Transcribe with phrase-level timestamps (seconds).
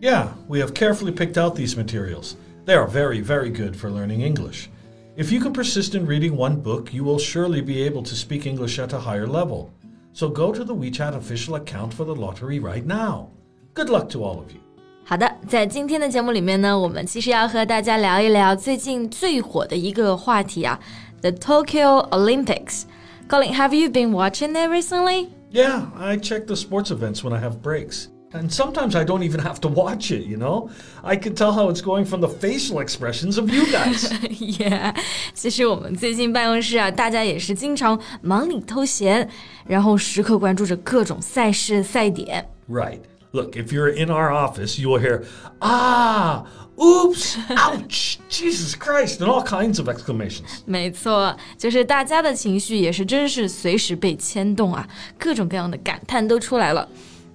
[0.00, 2.36] Yeah, we have carefully picked out these materials.
[2.64, 4.68] They are very, very good for learning English.
[5.16, 8.44] If you can persist in reading one book, you will surely be able to speak
[8.46, 9.70] English at a higher level.
[10.12, 13.28] So go to the WeChat official account for the lottery right now.
[13.74, 14.60] Good luck to all of you.
[15.04, 20.80] 好的，在今天的节目里面呢，我们其实要和大家聊一聊最近最火的一个话题啊，
[21.20, 22.82] The Tokyo Olympics.
[23.28, 25.28] Colin, have you been watching it recently?
[25.50, 28.08] Yeah, I check the sports events when I have breaks.
[28.32, 30.68] And sometimes I don't even have to watch it, you know?
[31.02, 34.10] I can tell how it's going from the facial expressions of you guys.
[34.58, 34.94] yeah，
[35.32, 39.28] 其实我们最近办公室啊，大家也是经常忙里偷闲，
[39.66, 42.48] 然后时刻关注着各种赛事赛点。
[42.68, 43.00] right.
[43.32, 45.24] Look, if you're in our office, you will hear,
[45.60, 50.60] ah, oops, ouch, Jesus Christ, and all kinds of exclamations.
[50.64, 56.88] 没错，就是大家的情绪也是真是随时被牵动啊，各种各样的感叹都出来了。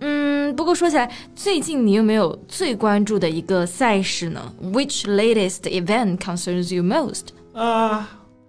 [0.00, 4.52] 嗯，不过说起来，最近你有没有最关注的一个赛事呢？
[4.62, 7.28] Which latest event concerns you most?
[7.54, 8.04] Uh,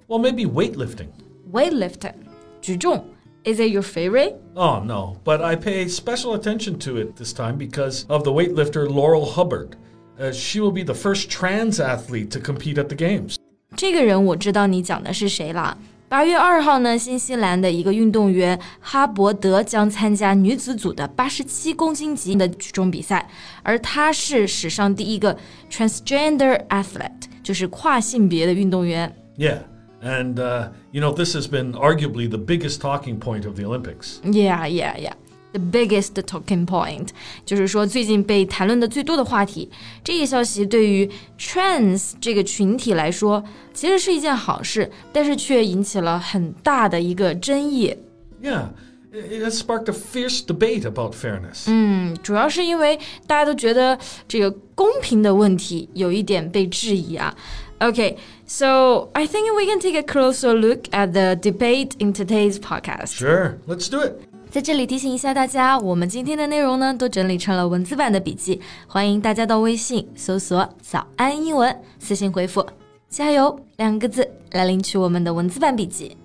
[0.08, 1.08] well, maybe weightlifting.
[1.52, 2.14] Weightlifting，
[2.62, 3.03] 举重。
[3.45, 4.36] Is it your favorite?
[4.53, 8.88] Oh, no, but I pay special attention to it this time because of the weightlifter
[8.88, 9.78] Laurel Hubbard.
[10.20, 13.38] Uh, she will be the first trans athlete to compete at the Games.
[13.78, 15.78] 这个人我知道你讲的是谁啦。
[16.14, 23.30] 八月二号呢，新西兰的一个运动员哈伯德将参加女子组的八十七公斤级的举重比赛，
[23.62, 25.38] 而她是史上第一个
[25.69, 29.16] transgender athlete，就是跨性别的运动员。
[29.38, 29.59] Yeah,
[30.02, 34.19] and, uh, you know, this has been arguably the biggest talking point of the Olympics.
[34.24, 35.13] Yeah, yeah, yeah.
[35.53, 37.07] The biggest talking point，
[37.44, 39.68] 就是说最近被谈论的最多的话题。
[40.03, 41.09] 这个消息对于
[41.40, 43.44] trans 这个群体来说，
[43.74, 47.96] 其实是一件好事，但是却引起了很大的一个争议。
[48.44, 48.68] Yeah,
[49.12, 51.63] it has sparked a fierce debate about fairness.
[51.66, 53.97] 嗯，主要是因为大家都觉得
[54.28, 57.35] 这个公平的问题有一点被质疑啊。
[57.80, 63.13] Okay, so I think we can take a closer look at the debate in today's podcast.
[63.16, 64.13] Sure, let's do it.
[64.54, 72.64] 在这里提醒一下大家，我们今天的内容呢都整理成了文字版的笔记，欢迎大家到微信搜索“早安英文”，私信回复
[73.10, 76.16] “加油”两个字来领取我们的文字版笔记。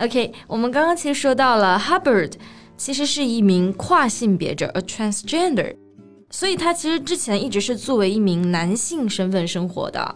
[0.00, 2.34] OK，我们刚刚其实说到了 Hubbard，
[2.76, 5.74] 其实是一名跨性别者，a transgender，
[6.28, 10.14] 所以他其实之前一直是作为一名男性身份生活的。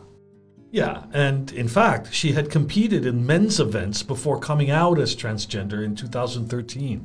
[0.74, 5.84] Yeah, and in fact, she had competed in men's events before coming out as transgender
[5.84, 7.00] in 2013.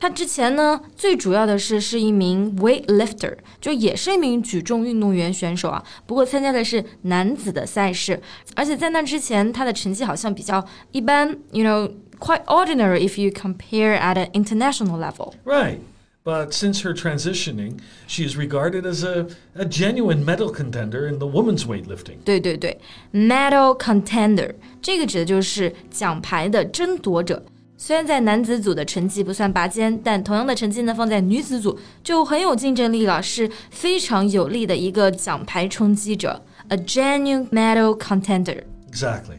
[0.00, 5.84] 他之前呢，最主要的是是一名 weightlifter，就也是一名举重运动员选手啊。
[6.06, 8.18] 不过参加的是男子的赛事，
[8.56, 15.34] 而且在那之前，他的成绩好像比较一般，you know quite ordinary if you compare at an international level。
[15.44, 15.80] Right.
[16.24, 21.26] But since her transitioning, she is regarded as a, a genuine medal contender in the
[21.26, 22.18] women's weightlifting.
[22.24, 22.78] 对对对，
[23.12, 27.42] medal contender 这个指的就是奖牌的争夺者。
[27.78, 38.62] 虽然在男子组的成绩不算拔尖，但同样的成绩呢，放在女子组就很有竞争力了，是非常有力的一个奖牌冲击者，a genuine medal contender。
[38.92, 39.38] Exactly.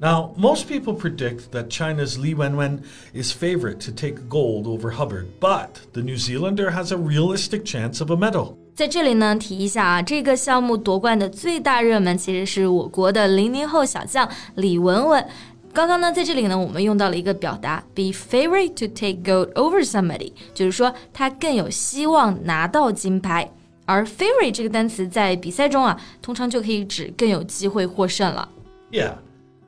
[0.00, 2.80] Now, most people predict that China's Li Wenwen
[3.12, 8.00] is favorite to take gold over Hubbard, but the New Zealander has a realistic chance
[8.00, 8.56] of a medal.
[8.74, 15.28] 在这里呢，提一下啊，这个项目夺冠的最大热门其实是我国的零零后小将李雯雯。
[15.72, 23.50] 刚刚呢，在这里呢，我们用到了一个表达，be favorite to take gold over somebody，就是说他更有希望拿到金牌。
[23.84, 28.48] 而 favorite 这个单词在比赛中啊，通常就可以指更有机会获胜了。
[28.90, 29.14] Yeah.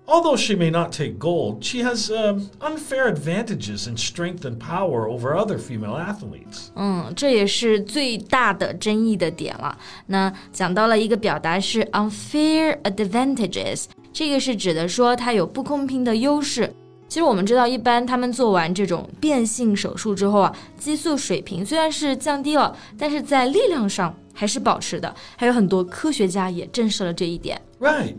[0.08, 5.08] Although she may not take gold, she has um, unfair advantages in strength and power
[5.08, 6.68] over other female athletes.
[6.76, 9.78] 嗯，这也是最大的争议的点了。
[10.08, 16.70] 那讲到了一个表达是 unfair advantages，这个是指的说它有不公平的优势。
[17.08, 25.14] 其实我们知道，一般他们做完这种变性手术之后啊，激素水平虽然是降低了，但是在力量上还是保持的。
[25.36, 27.58] 还有很多科学家也证实了这一点。
[27.80, 28.16] Right.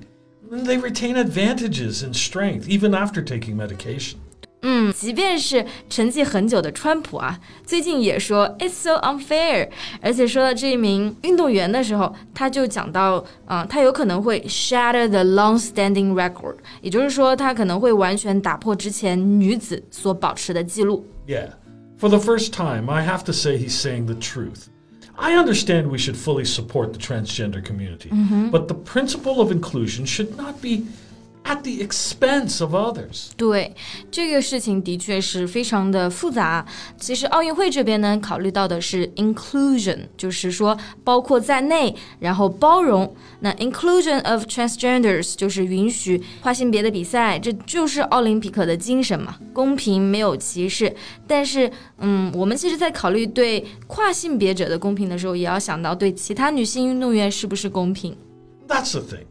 [0.52, 4.18] And they retain advantages in strength even after taking medication.
[4.68, 9.70] 嗯，即便是沉寂很久的川普啊，最近也说 "It's so unfair"。
[10.02, 21.06] 而且说到这一名运动员的时候，他就讲到，啊、他有可能会 shatter the long-standing record，也就是说，他可能会完全打破之前女子所保持的记录。
[21.28, 21.50] Yeah.
[22.00, 24.68] For the first time, I have to say he's saying the truth.
[25.21, 28.49] I understand we should fully support the transgender community, mm-hmm.
[28.49, 30.87] but the principle of inclusion should not be
[31.44, 33.28] at the expense of others.
[33.38, 33.76] 对
[34.10, 36.66] 这个事情的确是非常的复杂。
[36.98, 43.16] 其实奥运会这边呢，考虑到的是 inclusion，就是说包括在内，然后包容。
[43.42, 50.92] 那 inclusion of transgenders 就是允许跨性别的比赛，这就是奥林匹克的精神嘛，公平没有歧视。
[51.28, 58.18] 但是，嗯，我们其实在考虑对跨性别者的公平的时候，也要想到对其他女性运动员是不是公平。
[58.68, 59.26] That's the thing.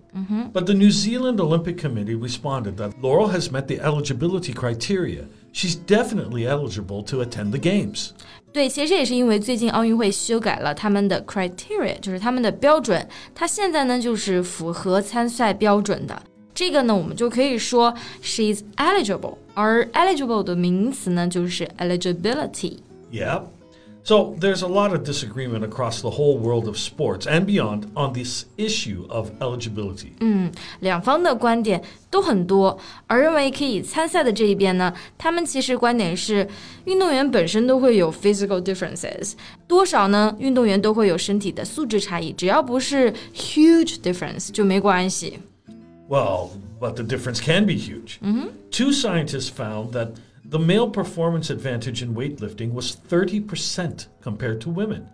[0.52, 5.24] But the New Zealand Olympic Committee responded that Laurel has met the eligibility criteria.
[5.52, 8.10] She's definitely eligible to attend the Games.
[8.52, 16.22] 对，其实这也是因为最近奥运会修改了他们的 criteria，就是他们的标准，它现在呢就是符合参赛标准的。
[16.54, 17.92] 这个呢，我们就可以说
[18.22, 22.78] she's eligible，而 eligible 的名词呢就是 eligibility。
[23.12, 23.42] Yep.
[24.06, 28.12] So there's a lot of disagreement across the whole world of sports and beyond on
[28.12, 30.10] this issue of eligibility.
[30.80, 36.46] 两方的观点都很多，而认为可以参赛的这一边呢，他们其实观点是，
[36.84, 39.32] 运动员本身都会有 physical differences，
[39.66, 40.36] 多少呢？
[40.38, 45.38] 运动员都会有身体的素质差异，只要不是 huge difference 就没关系。
[46.10, 48.18] Well, but the difference can be huge.
[48.70, 50.08] Two scientists found that
[50.48, 55.06] the male performance advantage in weightlifting was 30% compared to women.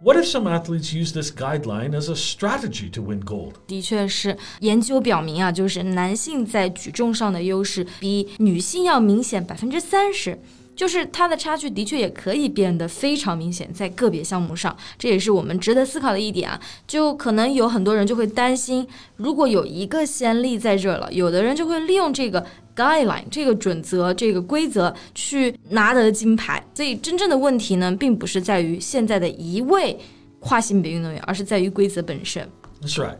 [0.00, 3.54] What if some athletes use this guideline as a strategy to win gold?
[3.66, 10.38] 的确是，研究表明啊，就是男性在举重上的优势比女性要明显百分之三十。
[10.76, 16.60] 就是它的差距的确也可以变得非常明显，在个别项目上，这也是我们值得思考的一点啊。
[16.86, 18.86] 就可能有很多人就会担心，
[19.16, 26.64] 如果有一个先例在这儿了，有的人就会利用这个 guideline 这个准则、这个规则去拿得金牌。
[26.72, 29.98] 所以真正的问题呢，并不是在于现在的一位
[30.38, 32.48] 跨性别运动员，而是在于规则本身。
[32.80, 33.16] That's right.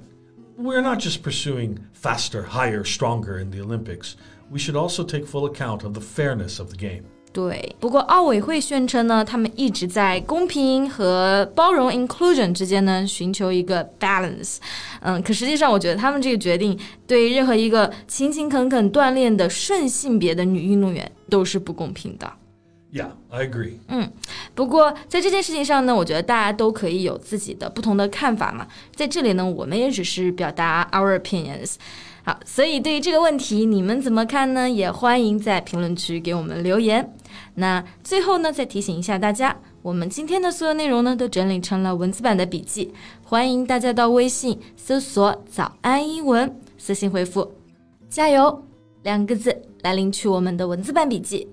[0.57, 4.13] We're not just pursuing faster, higher, stronger in the Olympics.
[4.49, 7.03] We should also take full account of the fairness of the game.
[7.34, 14.58] 对，不过奥委会宣称呢，他们一直在公平和包容 inclusion 之间呢寻求一个 balance。
[15.02, 16.78] 嗯，可实际上我觉得他们这个决定
[17.08, 22.32] 对任何一个勤勤恳恳锻炼的顺性别的女运动员都是不公平的。
[22.94, 23.80] Yeah, I agree.
[23.88, 24.12] 嗯
[24.54, 28.68] 不过在这件事情上呢，我觉得大家都可以有自己的不同的看法嘛。
[28.96, 31.76] 在这里呢，我们也只是表达 our opinions。
[32.24, 34.70] 好，所以对于这个问题，你们怎么看呢？
[34.70, 37.12] 也欢迎在评论区给我们留言。
[37.56, 42.94] 那最后呢，再提醒一下大家，我们今天的所有内容呢，都整理成了文字版的笔记，
[43.24, 47.56] 欢迎大家到微信搜索“早安英文”，私信回复
[48.08, 48.64] “加油”
[49.02, 51.50] 两个字来领取我们的文字版笔记。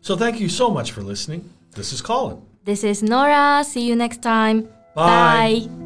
[0.00, 1.50] So thank you so much for listening.
[1.72, 2.42] This is Colin.
[2.64, 3.64] This is Nora.
[3.64, 4.68] See you next time.
[4.94, 5.66] Bye.
[5.66, 5.84] Bye.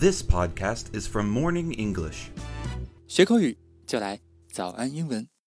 [0.00, 2.30] This podcast is from Morning English.
[3.08, 5.28] 学口语就来早安英文。